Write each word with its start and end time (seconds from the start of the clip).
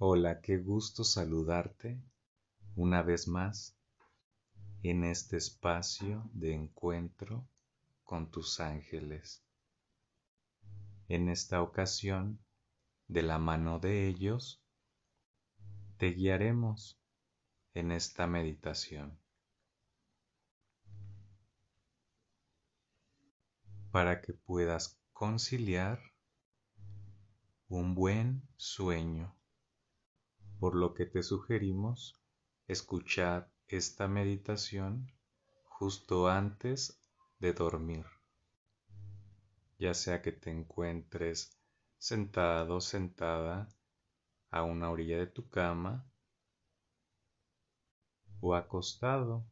Hola, 0.00 0.40
qué 0.40 0.58
gusto 0.58 1.02
saludarte 1.02 2.00
una 2.76 3.02
vez 3.02 3.26
más 3.26 3.76
en 4.84 5.02
este 5.02 5.36
espacio 5.36 6.30
de 6.34 6.54
encuentro 6.54 7.48
con 8.04 8.30
tus 8.30 8.60
ángeles. 8.60 9.42
En 11.08 11.28
esta 11.28 11.62
ocasión, 11.62 12.38
de 13.08 13.22
la 13.22 13.38
mano 13.38 13.80
de 13.80 14.06
ellos, 14.06 14.62
te 15.96 16.12
guiaremos 16.12 17.02
en 17.74 17.90
esta 17.90 18.28
meditación. 18.28 19.18
Para 23.90 24.20
que 24.20 24.32
puedas 24.32 24.96
conciliar 25.12 26.00
un 27.68 27.96
buen 27.96 28.48
sueño 28.56 29.37
por 30.58 30.74
lo 30.74 30.94
que 30.94 31.06
te 31.06 31.22
sugerimos 31.22 32.20
escuchar 32.66 33.52
esta 33.68 34.08
meditación 34.08 35.12
justo 35.64 36.28
antes 36.28 37.00
de 37.38 37.52
dormir, 37.52 38.06
ya 39.78 39.94
sea 39.94 40.20
que 40.20 40.32
te 40.32 40.50
encuentres 40.50 41.56
sentado 41.98 42.80
sentada 42.80 43.68
a 44.50 44.62
una 44.62 44.90
orilla 44.90 45.18
de 45.18 45.26
tu 45.26 45.48
cama 45.48 46.10
o 48.40 48.54
acostado 48.54 49.46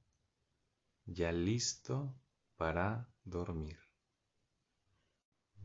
ya 1.04 1.30
listo 1.30 2.14
para 2.56 3.08
dormir. 3.24 3.78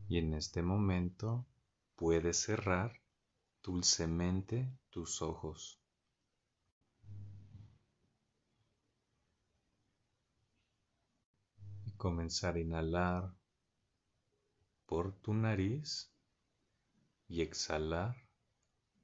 Y 0.08 0.18
en 0.18 0.34
este 0.34 0.62
momento 0.62 1.46
puedes 1.96 2.42
cerrar 2.42 3.01
dulcemente 3.62 4.76
tus 4.90 5.22
ojos. 5.22 5.80
Y 11.84 11.92
comenzar 11.92 12.56
a 12.56 12.60
inhalar 12.60 13.34
por 14.86 15.12
tu 15.12 15.32
nariz 15.32 16.12
y 17.28 17.40
exhalar 17.40 18.16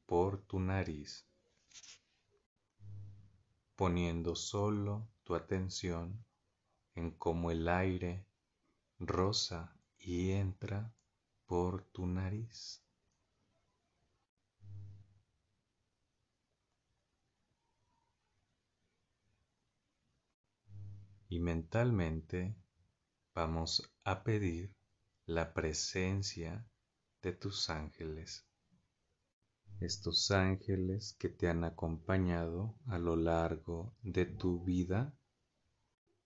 por 0.06 0.42
tu 0.42 0.58
nariz, 0.58 1.26
poniendo 3.76 4.34
solo 4.34 5.08
tu 5.22 5.34
atención 5.34 6.24
en 6.94 7.12
cómo 7.12 7.50
el 7.50 7.68
aire 7.68 8.26
rosa 8.98 9.78
y 9.98 10.32
entra 10.32 10.92
por 11.46 11.84
tu 11.84 12.06
nariz. 12.06 12.87
Y 21.28 21.40
mentalmente 21.40 22.56
vamos 23.34 23.92
a 24.04 24.24
pedir 24.24 24.74
la 25.26 25.52
presencia 25.52 26.66
de 27.22 27.32
tus 27.32 27.68
ángeles. 27.68 28.46
Estos 29.80 30.30
ángeles 30.30 31.14
que 31.18 31.28
te 31.28 31.48
han 31.48 31.64
acompañado 31.64 32.74
a 32.86 32.98
lo 32.98 33.14
largo 33.14 33.94
de 34.02 34.24
tu 34.24 34.64
vida 34.64 35.14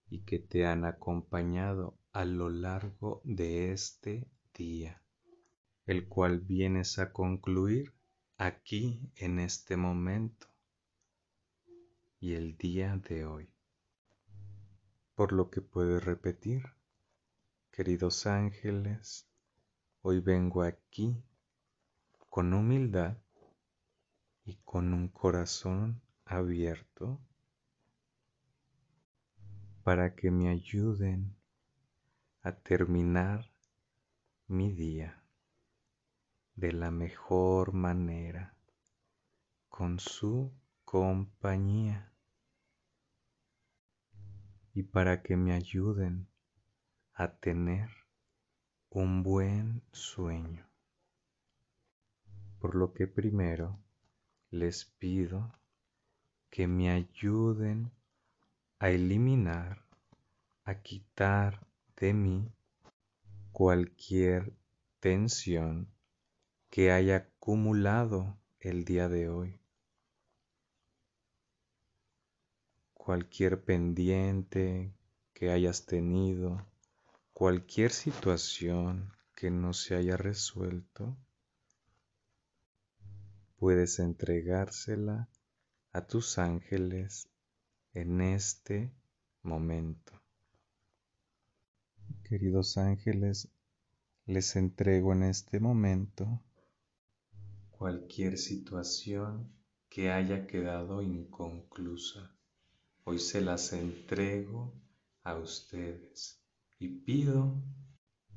y 0.09 0.21
que 0.21 0.39
te 0.39 0.65
han 0.65 0.85
acompañado 0.85 1.99
a 2.13 2.25
lo 2.25 2.49
largo 2.49 3.21
de 3.25 3.73
este 3.73 4.27
día, 4.53 5.03
el 5.85 6.07
cual 6.07 6.39
vienes 6.39 6.97
a 6.97 7.11
concluir 7.11 7.93
aquí 8.37 9.11
en 9.15 9.39
este 9.39 9.75
momento 9.75 10.47
y 12.19 12.33
el 12.33 12.57
día 12.57 12.95
de 12.97 13.25
hoy 13.25 13.52
por 15.15 15.31
lo 15.31 15.49
que 15.49 15.61
puedes 15.61 16.03
repetir. 16.03 16.63
Queridos 17.71 18.25
ángeles, 18.25 19.27
hoy 20.01 20.19
vengo 20.19 20.63
aquí 20.63 21.23
con 22.29 22.53
humildad 22.53 23.17
y 24.43 24.55
con 24.63 24.93
un 24.93 25.07
corazón 25.07 26.01
abierto 26.25 27.19
para 29.83 30.15
que 30.15 30.31
me 30.31 30.49
ayuden 30.49 31.35
a 32.41 32.53
terminar 32.53 33.51
mi 34.47 34.71
día 34.71 35.23
de 36.55 36.71
la 36.71 36.91
mejor 36.91 37.73
manera 37.73 38.55
con 39.69 39.99
su 39.99 40.53
compañía 40.85 42.12
y 44.73 44.83
para 44.83 45.21
que 45.21 45.37
me 45.37 45.53
ayuden 45.53 46.27
a 47.13 47.27
tener 47.35 47.89
un 48.89 49.23
buen 49.23 49.83
sueño. 49.91 50.67
Por 52.59 52.75
lo 52.75 52.93
que 52.93 53.07
primero 53.07 53.79
les 54.49 54.85
pido 54.85 55.51
que 56.49 56.67
me 56.67 56.89
ayuden 56.91 57.91
a 58.79 58.89
eliminar, 58.89 59.85
a 60.63 60.81
quitar 60.81 61.65
de 61.97 62.13
mí 62.13 62.51
cualquier 63.51 64.53
tensión 64.99 65.87
que 66.69 66.91
haya 66.91 67.17
acumulado 67.17 68.37
el 68.59 68.85
día 68.85 69.09
de 69.09 69.29
hoy. 69.29 69.62
Cualquier 73.03 73.65
pendiente 73.65 74.95
que 75.33 75.51
hayas 75.51 75.85
tenido, 75.85 76.65
cualquier 77.33 77.91
situación 77.91 79.11
que 79.35 79.51
no 79.51 79.73
se 79.73 79.95
haya 79.95 80.15
resuelto, 80.15 81.17
puedes 83.57 83.99
entregársela 83.99 85.27
a 85.91 86.07
tus 86.07 86.37
ángeles 86.37 87.27
en 87.93 88.21
este 88.21 88.93
momento. 89.41 90.13
Queridos 92.23 92.77
ángeles, 92.77 93.49
les 94.27 94.55
entrego 94.55 95.11
en 95.11 95.23
este 95.23 95.59
momento 95.59 96.41
cualquier 97.69 98.37
situación 98.37 99.51
que 99.89 100.09
haya 100.09 100.47
quedado 100.47 101.01
inconclusa. 101.01 102.33
Hoy 103.05 103.19
se 103.19 103.41
las 103.41 103.73
entrego 103.73 104.73
a 105.23 105.35
ustedes 105.35 106.41
y 106.79 106.87
pido 106.87 107.61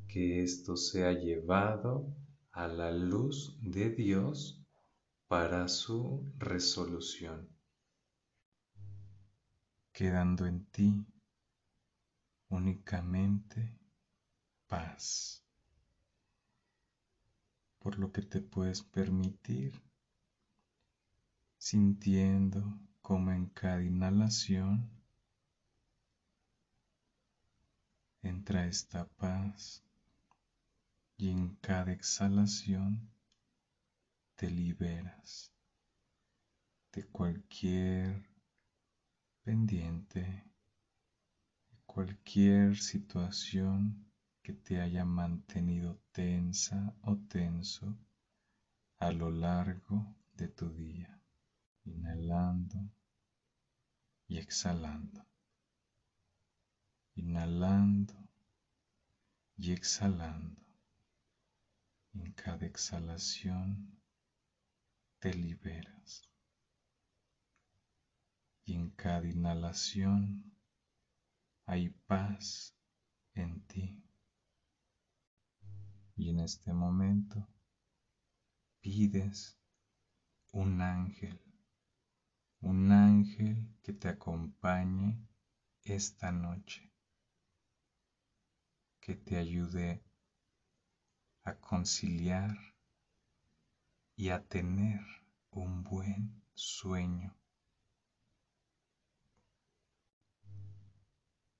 que 0.09 0.43
esto 0.43 0.77
sea 0.77 1.13
llevado 1.13 2.17
a 2.51 2.67
la 2.67 2.91
luz 2.91 3.57
de 3.63 3.91
Dios 3.91 4.67
para 5.29 5.69
su 5.69 6.33
resolución, 6.39 7.49
quedando 9.93 10.47
en 10.47 10.67
ti 10.67 11.07
únicamente 12.49 13.79
paz, 14.67 15.47
por 17.79 18.01
lo 18.01 18.11
que 18.11 18.23
te 18.23 18.41
puedes 18.41 18.83
permitir 18.83 19.81
sintiendo 21.57 22.81
como 23.07 23.31
en 23.31 23.47
cada 23.51 23.85
inhalación 23.85 24.91
entra 28.21 28.67
esta 28.67 29.07
paz 29.07 29.85
y 31.17 31.31
en 31.31 31.55
cada 31.61 31.93
exhalación 31.93 33.09
te 34.35 34.51
liberas 34.51 35.53
de 36.91 37.07
cualquier 37.07 38.29
pendiente, 39.45 40.23
de 41.71 41.79
cualquier 41.87 42.77
situación 42.77 44.05
que 44.43 44.53
te 44.53 44.81
haya 44.81 45.05
mantenido 45.05 46.03
tensa 46.11 46.93
o 47.03 47.17
tenso 47.29 47.97
a 48.99 49.13
lo 49.13 49.31
largo 49.31 50.13
de 50.35 50.49
tu 50.49 50.71
día. 50.71 51.13
Inhalando 51.85 52.96
y 54.29 54.39
exhalando, 54.39 55.27
inhalando 57.15 58.15
y 59.57 59.73
exhalando. 59.73 60.63
En 62.13 62.33
cada 62.33 62.67
exhalación 62.67 64.01
te 65.19 65.35
liberas 65.35 66.31
y 68.65 68.75
en 68.75 68.91
cada 68.91 69.27
inhalación 69.27 70.57
hay 71.67 71.91
paz 71.91 72.75
en 73.35 73.61
ti. 73.67 74.03
Y 76.17 76.31
en 76.31 76.41
este 76.41 76.73
momento 76.73 77.47
pides 78.81 79.59
un 80.53 80.81
ángel, 80.81 81.39
un 82.61 82.91
ángel 82.93 83.69
que 83.83 83.93
te 83.93 84.09
acompañe 84.09 85.27
esta 85.83 86.33
noche, 86.33 86.93
que 89.01 89.15
te 89.15 89.37
ayude 89.37 90.03
a 91.45 91.55
conciliar 91.55 92.57
y 94.17 94.31
a 94.31 94.43
tener 94.49 95.01
un 95.51 95.85
buen 95.85 96.43
sueño. 96.55 97.37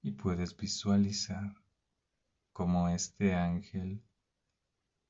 Y 0.03 0.13
puedes 0.13 0.57
visualizar 0.57 1.55
cómo 2.53 2.89
este 2.89 3.35
ángel 3.35 4.03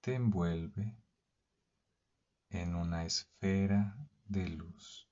te 0.01 0.15
envuelve 0.15 0.97
en 2.51 2.75
una 2.75 3.05
esfera 3.05 3.97
de 4.25 4.49
luz. 4.49 5.09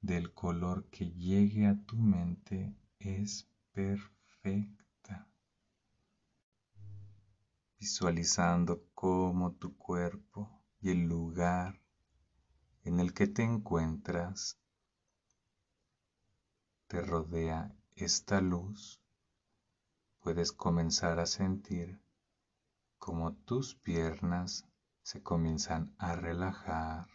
Del 0.00 0.32
color 0.32 0.88
que 0.90 1.10
llegue 1.10 1.66
a 1.66 1.76
tu 1.84 1.96
mente 1.96 2.76
es 2.98 3.48
perfecta. 3.72 5.28
Visualizando 7.78 8.84
cómo 8.94 9.52
tu 9.52 9.76
cuerpo 9.76 10.64
y 10.80 10.90
el 10.90 11.06
lugar 11.06 11.80
en 12.84 13.00
el 13.00 13.12
que 13.12 13.26
te 13.26 13.42
encuentras 13.42 14.58
te 16.86 17.02
rodea 17.02 17.74
esta 17.96 18.40
luz, 18.40 19.00
puedes 20.20 20.52
comenzar 20.52 21.18
a 21.18 21.26
sentir 21.26 22.00
como 22.98 23.34
tus 23.34 23.74
piernas 23.74 24.66
se 25.02 25.22
comienzan 25.22 25.94
a 25.98 26.16
relajar, 26.16 27.06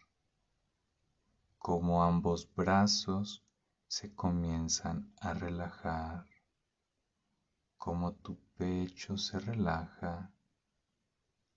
como 1.62 2.04
ambos 2.04 2.52
brazos 2.56 3.46
se 3.88 4.16
comienzan 4.16 5.14
a 5.22 5.36
relajar, 5.36 6.26
como 7.78 8.16
tu 8.16 8.40
pecho 8.58 9.16
se 9.16 9.38
relaja, 9.40 10.34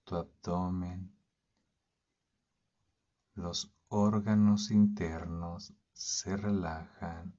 tu 0.05 0.17
abdomen, 0.17 1.11
los 3.33 3.75
órganos 3.89 4.71
internos 4.71 5.73
se 5.95 6.37
relajan. 6.37 7.39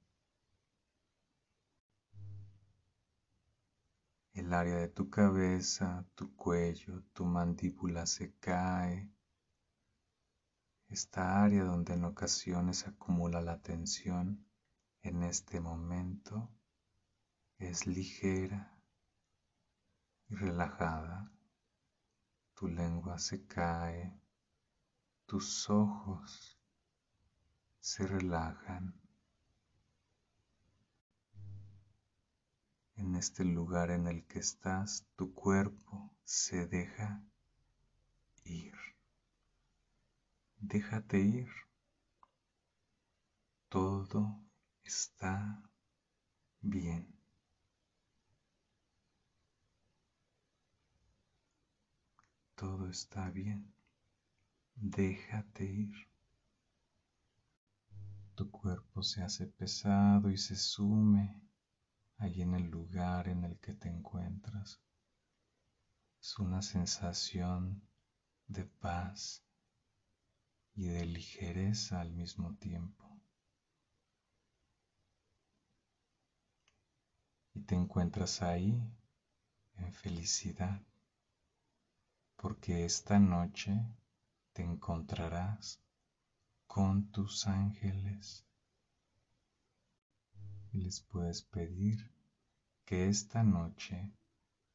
El 4.32 4.52
área 4.52 4.78
de 4.78 4.88
tu 4.88 5.08
cabeza, 5.08 6.04
tu 6.16 6.34
cuello, 6.34 7.04
tu 7.12 7.24
mandíbula 7.24 8.06
se 8.06 8.34
cae. 8.40 9.15
Esta 10.88 11.42
área 11.42 11.64
donde 11.64 11.94
en 11.94 12.04
ocasiones 12.04 12.86
acumula 12.86 13.40
la 13.40 13.60
tensión 13.60 14.46
en 15.02 15.22
este 15.22 15.60
momento 15.60 16.50
es 17.58 17.86
ligera 17.86 18.78
y 20.28 20.34
relajada. 20.34 21.32
Tu 22.54 22.68
lengua 22.68 23.18
se 23.18 23.46
cae 23.46 24.18
tus 25.26 25.68
ojos 25.68 26.56
se 27.80 28.06
relajan 28.06 28.94
en 32.94 33.16
este 33.16 33.44
lugar 33.44 33.90
en 33.90 34.06
el 34.06 34.24
que 34.26 34.38
estás, 34.38 35.04
tu 35.16 35.34
cuerpo 35.34 36.14
se 36.24 36.66
deja 36.66 37.22
ir. 38.44 38.95
Déjate 40.58 41.18
ir. 41.20 41.48
Todo 43.68 44.40
está 44.84 45.62
bien. 46.60 47.14
Todo 52.54 52.88
está 52.88 53.30
bien 53.30 53.76
déjate 54.76 55.64
ir. 55.64 55.94
Tu 58.34 58.50
cuerpo 58.50 59.02
se 59.02 59.22
hace 59.22 59.46
pesado 59.46 60.30
y 60.30 60.36
se 60.36 60.56
sume 60.56 61.40
allí 62.18 62.42
en 62.42 62.54
el 62.54 62.70
lugar 62.70 63.28
en 63.28 63.44
el 63.44 63.58
que 63.58 63.72
te 63.72 63.88
encuentras. 63.88 64.80
Es 66.20 66.38
una 66.38 66.60
sensación 66.60 67.82
de 68.46 68.64
paz 68.64 69.45
y 70.76 70.88
de 70.88 71.06
ligereza 71.06 72.00
al 72.02 72.12
mismo 72.12 72.54
tiempo. 72.56 73.04
Y 77.54 77.62
te 77.62 77.74
encuentras 77.74 78.42
ahí 78.42 78.78
en 79.76 79.92
felicidad, 79.94 80.82
porque 82.36 82.84
esta 82.84 83.18
noche 83.18 83.72
te 84.52 84.62
encontrarás 84.62 85.80
con 86.66 87.10
tus 87.10 87.46
ángeles 87.46 88.44
y 90.72 90.78
les 90.78 91.00
puedes 91.00 91.40
pedir 91.42 92.12
que 92.84 93.08
esta 93.08 93.42
noche 93.42 94.12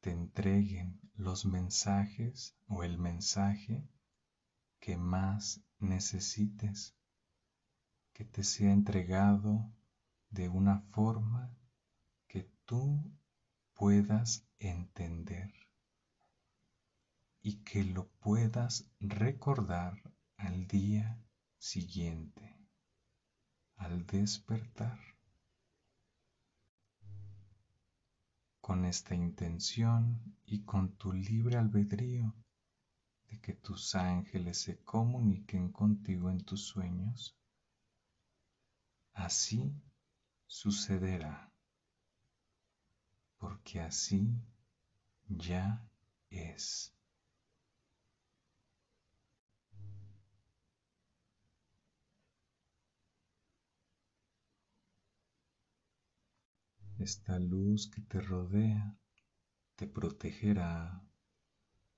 te 0.00 0.10
entreguen 0.10 1.00
los 1.14 1.46
mensajes 1.46 2.56
o 2.66 2.82
el 2.82 2.98
mensaje 2.98 3.88
que 4.80 4.96
más 4.96 5.62
necesites, 5.82 6.94
que 8.12 8.24
te 8.24 8.44
sea 8.44 8.72
entregado 8.72 9.70
de 10.30 10.48
una 10.48 10.80
forma 10.92 11.54
que 12.26 12.50
tú 12.64 13.02
puedas 13.74 14.46
entender 14.58 15.52
y 17.42 17.56
que 17.64 17.84
lo 17.84 18.08
puedas 18.20 18.88
recordar 19.00 20.00
al 20.36 20.66
día 20.68 21.20
siguiente, 21.58 22.56
al 23.76 24.06
despertar. 24.06 24.98
Con 28.60 28.84
esta 28.84 29.16
intención 29.16 30.36
y 30.46 30.64
con 30.64 30.96
tu 30.96 31.12
libre 31.12 31.56
albedrío 31.56 32.32
que 33.40 33.54
tus 33.54 33.94
ángeles 33.94 34.58
se 34.58 34.82
comuniquen 34.82 35.70
contigo 35.70 36.30
en 36.30 36.44
tus 36.44 36.66
sueños, 36.66 37.36
así 39.14 39.72
sucederá, 40.46 41.52
porque 43.38 43.80
así 43.80 44.28
ya 45.28 45.88
es. 46.30 46.94
Esta 56.98 57.38
luz 57.38 57.90
que 57.90 58.00
te 58.02 58.20
rodea 58.20 58.96
te 59.74 59.88
protegerá 59.88 61.02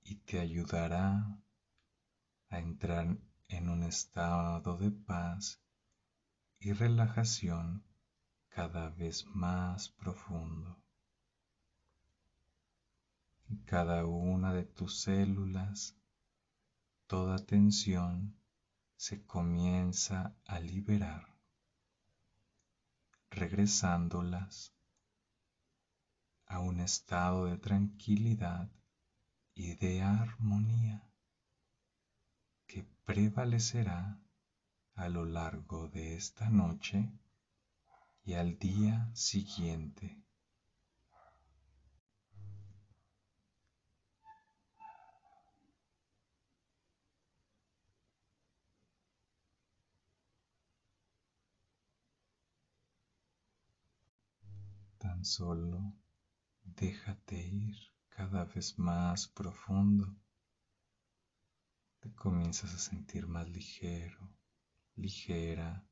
y 0.05 0.17
te 0.17 0.39
ayudará 0.39 1.41
a 2.49 2.59
entrar 2.59 3.17
en 3.47 3.69
un 3.69 3.81
estado 3.83 4.77
de 4.77 4.91
paz 4.91 5.59
y 6.59 6.73
relajación 6.73 7.83
cada 8.49 8.89
vez 8.91 9.25
más 9.33 9.89
profundo. 9.89 10.79
Cada 13.65 14.05
una 14.05 14.53
de 14.53 14.63
tus 14.63 15.01
células, 15.01 15.97
toda 17.07 17.43
tensión 17.43 18.37
se 18.95 19.25
comienza 19.25 20.35
a 20.45 20.59
liberar, 20.59 21.35
regresándolas 23.31 24.71
a 26.45 26.59
un 26.59 26.79
estado 26.79 27.45
de 27.45 27.57
tranquilidad 27.57 28.69
y 29.55 29.73
de 29.75 30.01
armonía 30.03 31.09
que 32.67 32.83
prevalecerá 33.05 34.21
a 34.93 35.09
lo 35.09 35.25
largo 35.25 35.87
de 35.87 36.15
esta 36.15 36.49
noche 36.49 37.09
y 38.23 38.33
al 38.33 38.59
día 38.59 39.09
siguiente. 39.15 40.21
Tan 54.97 55.23
solo 55.23 55.93
Déjate 56.65 57.37
ir 57.37 57.94
cada 58.15 58.45
vez 58.45 58.79
más 58.79 59.27
profundo. 59.27 60.15
Te 61.99 62.13
comienzas 62.13 62.73
a 62.73 62.77
sentir 62.77 63.27
más 63.27 63.49
ligero, 63.49 64.31
ligera 64.95 65.85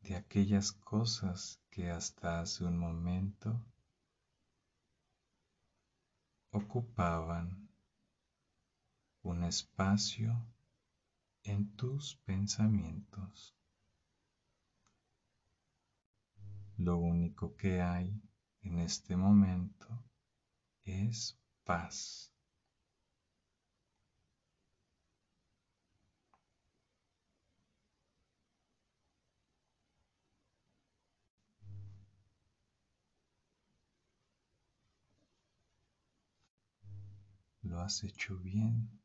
de 0.00 0.16
aquellas 0.16 0.72
cosas 0.72 1.60
que 1.68 1.90
hasta 1.90 2.40
hace 2.40 2.64
un 2.64 2.78
momento 2.78 3.62
ocupaban 6.52 7.68
un 9.22 9.44
espacio 9.44 10.46
en 11.42 11.76
tus 11.76 12.16
pensamientos. 12.24 13.54
Lo 16.78 16.96
único 16.96 17.54
que 17.56 17.82
hay 17.82 18.22
en 18.62 18.78
este 18.78 19.16
momento 19.16 20.04
es 20.84 21.38
paz. 21.64 22.32
Lo 37.62 37.80
has 37.80 38.02
hecho 38.04 38.38
bien. 38.38 39.00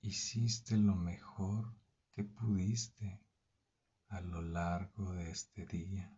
Hiciste 0.00 0.76
lo 0.76 0.94
mejor 0.94 1.74
que 2.14 2.24
pudiste 2.24 3.20
a 4.08 4.20
lo 4.20 4.40
largo 4.40 5.12
de 5.12 5.30
este 5.30 5.66
día 5.66 6.16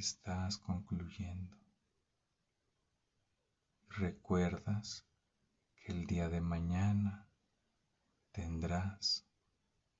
estás 0.00 0.56
concluyendo. 0.56 1.58
Recuerdas 3.90 5.06
que 5.76 5.92
el 5.92 6.06
día 6.06 6.30
de 6.30 6.40
mañana 6.40 7.28
tendrás 8.32 9.26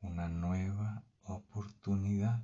una 0.00 0.28
nueva 0.28 1.04
oportunidad. 1.22 2.42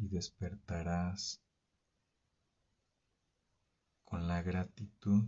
y 0.00 0.06
despertarás 0.06 1.42
con 4.08 4.26
la 4.26 4.40
gratitud 4.40 5.22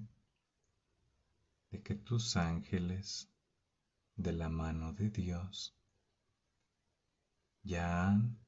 de 1.70 1.82
que 1.82 1.94
tus 1.96 2.38
ángeles 2.38 3.28
de 4.16 4.32
la 4.32 4.48
mano 4.48 4.94
de 4.94 5.10
Dios 5.10 5.76
ya 7.62 8.08
han 8.08 8.38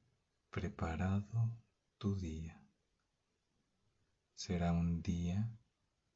preparado 0.49 1.51
tu 1.99 2.15
día. 2.15 2.59
Será 4.33 4.71
un 4.71 5.03
día 5.03 5.51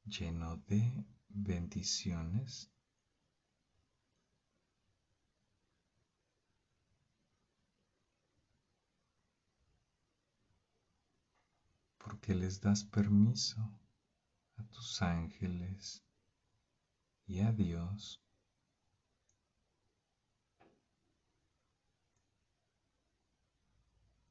lleno 0.03 0.57
de 0.65 1.05
bendiciones 1.29 2.71
porque 12.00 12.33
les 12.33 12.59
das 12.59 12.83
permiso 12.83 13.62
tus 14.67 15.01
ángeles 15.01 16.03
y 17.25 17.39
a 17.41 17.51
Dios 17.51 18.21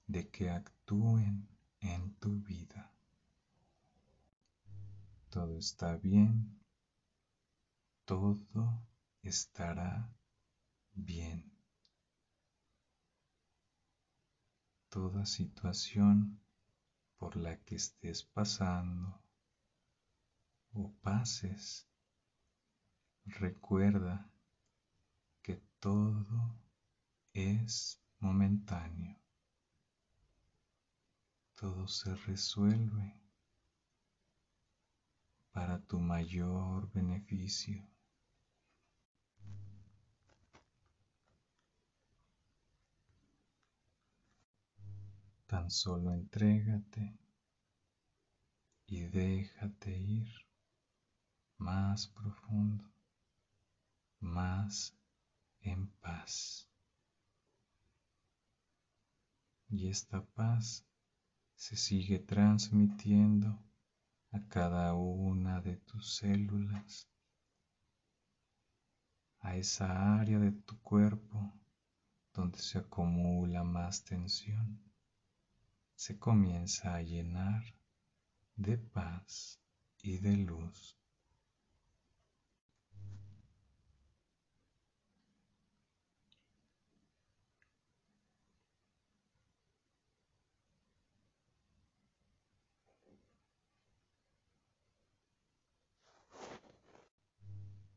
de 0.06 0.28
que 0.30 0.50
actúen 0.50 1.48
en 1.80 2.14
tu 2.16 2.40
vida. 2.40 2.92
Todo 5.30 5.58
está 5.58 5.96
bien, 5.96 6.60
todo 8.04 8.46
estará 9.22 10.10
bien. 10.94 11.52
Toda 14.88 15.26
situación 15.26 16.40
por 17.18 17.36
la 17.36 17.58
que 17.64 17.74
estés 17.74 18.22
pasando 18.22 19.25
o 20.76 20.92
pases, 21.00 21.88
recuerda 23.24 24.30
que 25.42 25.56
todo 25.80 26.60
es 27.32 27.98
momentáneo. 28.18 29.18
Todo 31.54 31.88
se 31.88 32.14
resuelve 32.14 33.22
para 35.50 35.80
tu 35.80 35.98
mayor 35.98 36.92
beneficio. 36.92 37.82
Tan 45.46 45.70
solo 45.70 46.12
entrégate 46.12 47.18
y 48.86 49.00
déjate 49.04 49.96
ir 49.96 50.45
más 51.58 52.08
profundo, 52.08 52.84
más 54.20 54.96
en 55.60 55.88
paz. 56.00 56.68
Y 59.68 59.88
esta 59.88 60.24
paz 60.24 60.86
se 61.54 61.76
sigue 61.76 62.18
transmitiendo 62.18 63.62
a 64.32 64.40
cada 64.48 64.94
una 64.94 65.60
de 65.60 65.76
tus 65.76 66.16
células, 66.16 67.08
a 69.40 69.56
esa 69.56 70.18
área 70.18 70.38
de 70.38 70.52
tu 70.52 70.80
cuerpo 70.82 71.52
donde 72.32 72.58
se 72.58 72.78
acumula 72.78 73.64
más 73.64 74.04
tensión 74.04 74.86
se 75.96 76.18
comienza 76.18 76.94
a 76.94 77.00
llenar 77.00 77.64
de 78.54 78.76
paz 78.76 79.58
y 80.02 80.18
de 80.18 80.36
luz. 80.36 80.95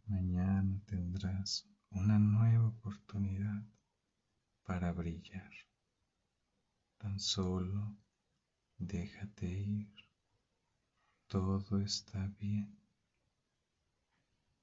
Mañana 0.10 0.82
tendrás 0.88 1.70
una 1.92 2.18
nueva 2.18 2.70
oportunidad 2.70 3.64
para 4.64 4.92
brillar. 4.92 5.52
Tan 6.98 7.20
solo 7.20 7.96
déjate 8.80 9.46
ir. 9.46 9.94
Todo 11.28 11.80
está 11.80 12.26
bien. 12.40 12.76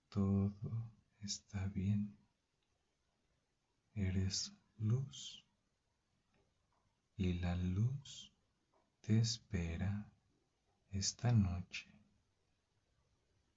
Todo 0.08 0.90
está 1.20 1.68
bien. 1.68 2.18
Eres 3.94 4.52
luz. 4.78 5.44
Y 7.16 7.34
la 7.34 7.54
luz 7.54 8.32
te 8.98 9.20
espera 9.20 10.10
esta 10.90 11.30
noche 11.30 11.86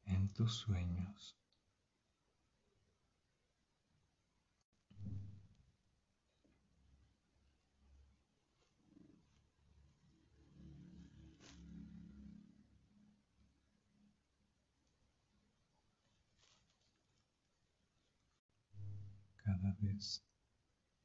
en 0.05 0.29
tus 0.29 0.53
sueños. 0.53 1.39
cada 19.49 19.73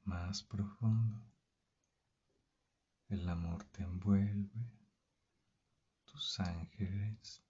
más 0.05 0.43
profundo. 0.43 1.21
El 3.09 3.29
amor 3.29 3.65
te 3.65 3.83
envuelve, 3.83 4.71
tus 6.05 6.41
ángeles 6.41 7.43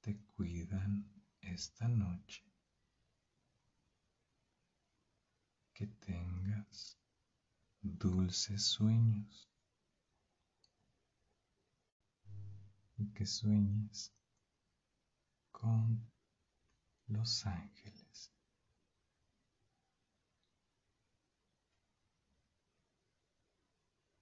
te 0.00 0.16
cuidan 0.36 1.06
esta 1.40 1.86
noche. 1.88 2.44
Que 5.72 5.86
tengas 5.86 6.98
dulces 7.80 8.64
sueños 8.64 9.48
y 12.96 13.06
que 13.12 13.24
sueñes 13.26 14.12
con 15.52 16.10
los 17.06 17.46
ángeles. 17.46 18.37